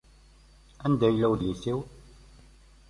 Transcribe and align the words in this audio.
Anda 0.85 1.07
yella 1.11 1.27
udlis-iw? 1.33 1.79